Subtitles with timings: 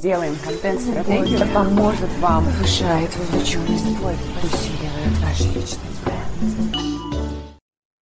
[0.00, 7.50] Делаем контент-стратегию, это поможет вам, повышает вовлеченность, усиливает ваш личный бренд.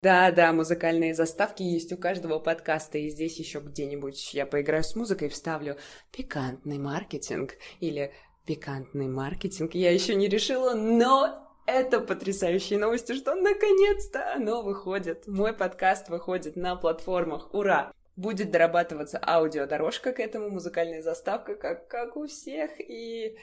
[0.00, 5.28] Да-да, музыкальные заставки есть у каждого подкаста, и здесь еще где-нибудь я поиграю с музыкой,
[5.28, 5.76] вставлю
[6.12, 8.12] пикантный маркетинг или
[8.46, 9.74] пикантный маркетинг.
[9.74, 15.26] Я еще не решила, но это потрясающие новости, что наконец-то оно выходит.
[15.26, 17.52] Мой подкаст выходит на платформах.
[17.52, 17.92] Ура!
[18.18, 22.72] Будет дорабатываться аудиодорожка к этому, музыкальная заставка, как, как у всех.
[22.80, 23.38] И,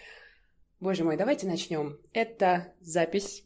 [0.81, 1.97] боже мой, давайте начнем.
[2.11, 3.45] Это запись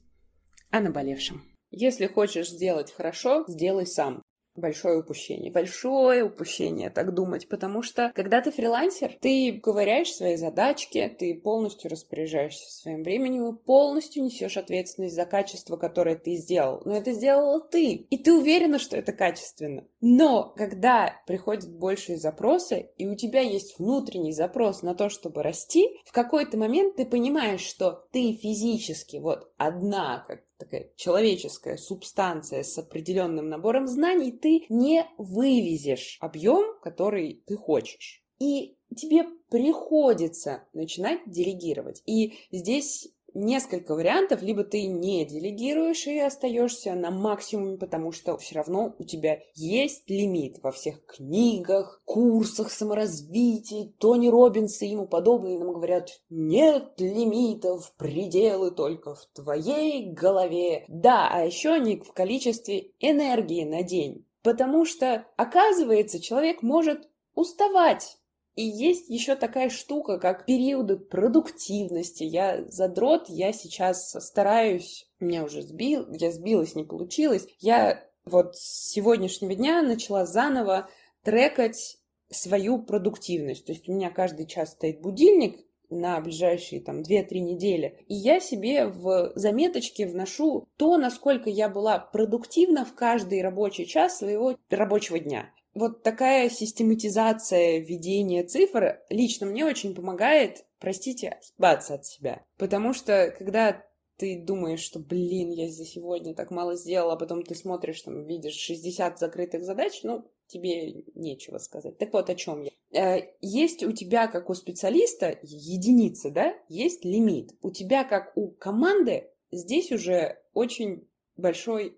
[0.71, 1.43] о наболевшем.
[1.69, 4.23] Если хочешь сделать хорошо, сделай сам
[4.59, 5.51] большое упущение.
[5.51, 11.89] Большое упущение так думать, потому что когда ты фрилансер, ты ковыряешь свои задачки, ты полностью
[11.89, 16.81] распоряжаешься своим временем и полностью несешь ответственность за качество, которое ты сделал.
[16.85, 19.85] Но это сделала ты, и ты уверена, что это качественно.
[20.01, 25.99] Но когда приходят большие запросы, и у тебя есть внутренний запрос на то, чтобы расти,
[26.05, 32.77] в какой-то момент ты понимаешь, что ты физически вот одна, как такая человеческая субстанция с
[32.77, 38.23] определенным набором знаний, ты не вывезешь объем, который ты хочешь.
[38.39, 42.03] И тебе приходится начинать делегировать.
[42.05, 48.55] И здесь несколько вариантов, либо ты не делегируешь и остаешься на максимуме, потому что все
[48.55, 55.59] равно у тебя есть лимит во всех книгах, курсах саморазвития, Тони Робинс и ему подобные
[55.59, 60.85] нам говорят, нет лимитов, пределы только в твоей голове.
[60.87, 64.25] Да, а еще они в количестве энергии на день.
[64.41, 68.18] Потому что, оказывается, человек может уставать
[68.59, 72.23] и есть еще такая штука, как периоды продуктивности.
[72.23, 77.47] Я задрот, я сейчас стараюсь, меня уже сбил, я сбилась, не получилось.
[77.59, 80.89] Я вот с сегодняшнего дня начала заново
[81.23, 81.99] трекать
[82.29, 83.65] свою продуктивность.
[83.65, 88.03] То есть у меня каждый час стоит будильник, на ближайшие там 2-3 недели.
[88.07, 94.17] И я себе в заметочке вношу то, насколько я была продуктивна в каждый рабочий час
[94.17, 102.05] своего рабочего дня вот такая систематизация введения цифр лично мне очень помогает, простите, отъебаться от
[102.05, 102.45] себя.
[102.57, 103.85] Потому что, когда
[104.17, 108.25] ты думаешь, что, блин, я за сегодня так мало сделала, а потом ты смотришь, там,
[108.25, 111.97] видишь 60 закрытых задач, ну, тебе нечего сказать.
[111.97, 112.71] Так вот, о чем я.
[112.91, 117.51] Э, есть у тебя, как у специалиста, единица, да, есть лимит.
[117.61, 121.07] У тебя, как у команды, здесь уже очень
[121.37, 121.97] большой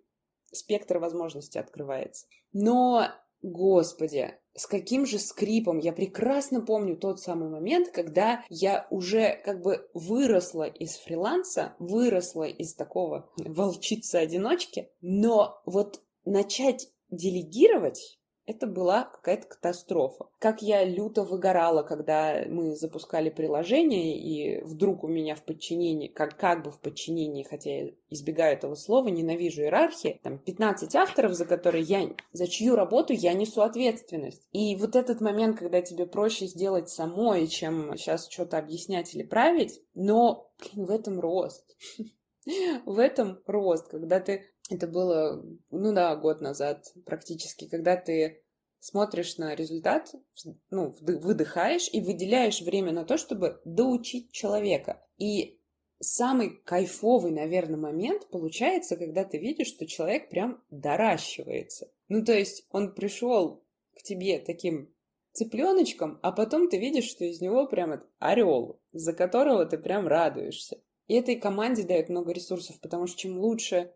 [0.52, 2.28] спектр возможностей открывается.
[2.54, 3.08] Но
[3.42, 5.80] Господи, с каким же скрипом.
[5.80, 12.44] Я прекрасно помню тот самый момент, когда я уже как бы выросла из фриланса, выросла
[12.44, 20.28] из такого волчицы-одиночки, но вот начать делегировать это была какая-то катастрофа.
[20.40, 26.38] Как я люто выгорала, когда мы запускали приложение, и вдруг у меня в подчинении, как,
[26.38, 31.46] как бы в подчинении, хотя я избегаю этого слова, ненавижу иерархии, там 15 авторов, за
[31.46, 34.48] которые я, за чью работу я несу ответственность.
[34.52, 39.82] И вот этот момент, когда тебе проще сделать самой, чем сейчас что-то объяснять или править,
[39.94, 41.78] но блин, в этом рост.
[42.88, 48.44] В этом рост, когда ты это было, ну да, год назад практически, когда ты
[48.80, 50.14] смотришь на результат,
[50.70, 55.06] ну, выдыхаешь и выделяешь время на то, чтобы доучить человека.
[55.18, 55.62] И
[56.00, 61.92] самый кайфовый, наверное, момент получается, когда ты видишь, что человек прям доращивается.
[62.08, 63.64] Ну, то есть он пришел
[63.96, 64.94] к тебе таким
[65.34, 70.82] цыпленочком, а потом ты видишь, что из него прям орел, за которого ты прям радуешься.
[71.08, 73.94] И этой команде дает много ресурсов, потому что чем лучше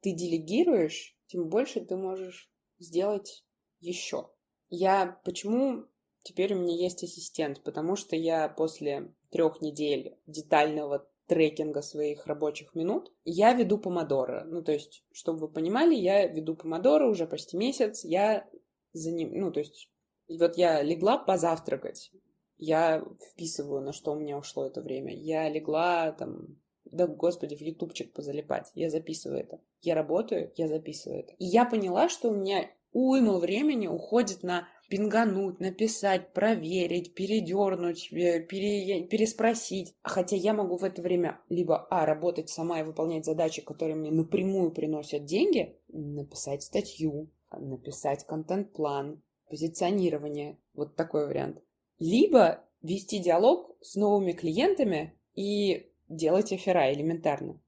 [0.00, 3.44] ты делегируешь, тем больше ты можешь сделать
[3.80, 4.30] еще.
[4.70, 5.84] Я почему
[6.22, 7.62] теперь у меня есть ассистент?
[7.62, 14.44] Потому что я после трех недель детального трекинга своих рабочих минут, я веду помодоро.
[14.44, 18.02] Ну, то есть, чтобы вы понимали, я веду помодоро уже почти месяц.
[18.04, 18.48] Я
[18.92, 19.90] за ним, ну, то есть,
[20.28, 22.10] вот я легла позавтракать,
[22.56, 25.14] я вписываю, на что у меня ушло это время.
[25.14, 26.58] Я легла там
[26.90, 28.70] да, господи, в ютубчик позалипать.
[28.74, 29.60] Я записываю это.
[29.82, 31.34] Я работаю, я записываю это.
[31.38, 38.40] И я поняла, что у меня уйма времени уходит на пингануть, написать, проверить, передернуть, э,
[38.40, 39.94] пере, переспросить.
[40.02, 44.10] Хотя я могу в это время либо, а, работать сама и выполнять задачи, которые мне
[44.10, 51.62] напрямую приносят деньги, написать статью, написать контент-план, позиционирование, вот такой вариант.
[51.98, 57.60] Либо вести диалог с новыми клиентами и делать эфира элементарно.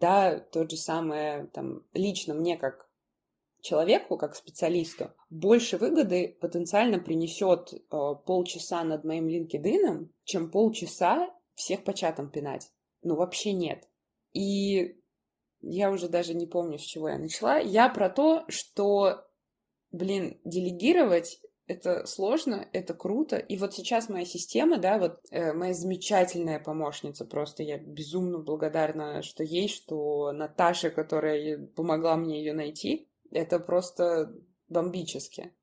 [0.00, 2.88] Да, тот же самое, там, лично мне как
[3.60, 7.78] человеку, как специалисту, больше выгоды потенциально принесет э,
[8.26, 12.70] полчаса над моим LinkedIn, чем полчаса всех по чатам пинать.
[13.02, 13.88] Ну, вообще нет.
[14.32, 15.00] И
[15.60, 17.58] я уже даже не помню, с чего я начала.
[17.58, 19.24] Я про то, что,
[19.90, 23.36] блин, делегировать это сложно, это круто.
[23.36, 29.22] И вот сейчас моя система, да, вот э, моя замечательная помощница, просто я безумно благодарна,
[29.22, 34.34] что есть, что Наташа, которая помогла мне ее найти, это просто
[34.68, 35.54] бомбически.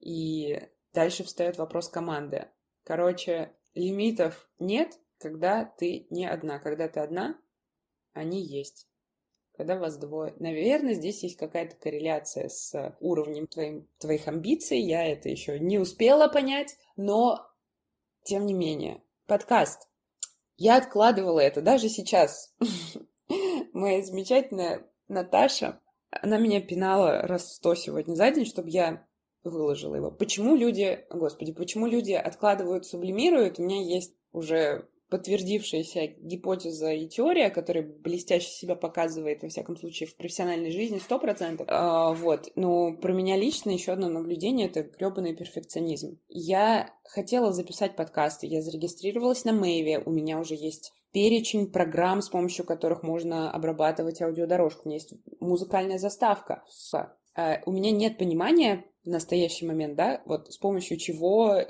[0.00, 0.60] И
[0.92, 2.48] дальше встает вопрос команды.
[2.82, 6.58] Короче, лимитов нет, когда ты не одна.
[6.58, 7.38] Когда ты одна,
[8.12, 8.87] они есть
[9.58, 10.34] когда вас двое.
[10.38, 14.78] Наверное, здесь есть какая-то корреляция с уровнем твоим, твоих амбиций.
[14.78, 17.44] Я это еще не успела понять, но
[18.22, 19.02] тем не менее.
[19.26, 19.88] Подкаст.
[20.56, 22.54] Я откладывала это даже сейчас.
[23.72, 25.80] Моя замечательная Наташа,
[26.10, 29.04] она меня пинала раз сто сегодня за день, чтобы я
[29.42, 30.12] выложила его.
[30.12, 33.58] Почему люди, господи, почему люди откладывают, сублимируют?
[33.58, 40.08] У меня есть уже подтвердившаяся гипотеза и теория, которая блестяще себя показывает, во всяком случае,
[40.08, 41.66] в профессиональной жизни, сто процентов.
[41.70, 42.50] А, вот.
[42.54, 46.18] Но про меня лично еще одно наблюдение— это гребаный перфекционизм.
[46.28, 52.28] Я хотела записать подкасты, я зарегистрировалась на Мэйве, у меня уже есть перечень программ, с
[52.28, 54.82] помощью которых можно обрабатывать аудиодорожку.
[54.84, 56.62] У меня есть музыкальная заставка.
[57.38, 61.60] А, у меня нет понимания, в настоящий момент, да, вот с помощью чего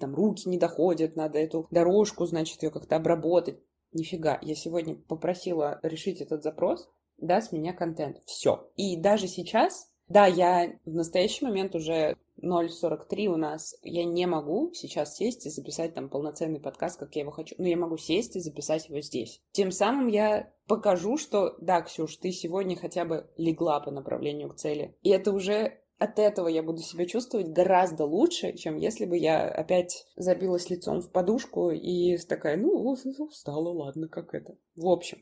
[0.00, 3.60] там руки не доходят, надо эту дорожку, значит, ее как-то обработать.
[3.92, 6.88] Нифига, я сегодня попросила решить этот запрос,
[7.18, 8.16] да, с меня контент.
[8.24, 8.70] Все.
[8.76, 14.72] И даже сейчас, да, я в настоящий момент уже 0.43 у нас, я не могу
[14.72, 18.36] сейчас сесть и записать там полноценный подкаст, как я его хочу, но я могу сесть
[18.36, 19.42] и записать его здесь.
[19.52, 24.56] Тем самым я покажу, что да, Ксюш, ты сегодня хотя бы легла по направлению к
[24.56, 24.96] цели.
[25.02, 29.46] И это уже от этого я буду себя чувствовать гораздо лучше, чем если бы я
[29.46, 34.56] опять забилась лицом в подушку и такая, ну, устала, ладно, как это.
[34.76, 35.18] В общем,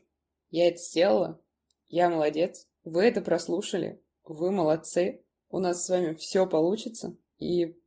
[0.51, 1.41] я это сделала,
[1.87, 7.77] я молодец, вы это прослушали, вы молодцы, у нас с вами все получится, и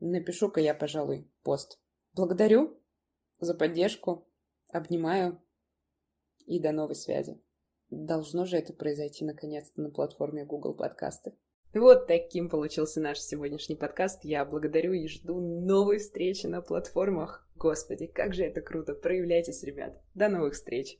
[0.00, 1.80] напишу-ка я, пожалуй, пост.
[2.14, 2.78] Благодарю
[3.38, 4.26] за поддержку,
[4.68, 5.40] обнимаю
[6.46, 7.40] и до новой связи.
[7.90, 11.36] Должно же это произойти наконец-то на платформе Google Подкасты.
[11.72, 14.24] Вот таким получился наш сегодняшний подкаст.
[14.24, 17.46] Я благодарю и жду новой встречи на платформах.
[17.54, 18.94] Господи, как же это круто.
[18.94, 20.00] Проявляйтесь, ребят.
[20.14, 20.98] До новых встреч.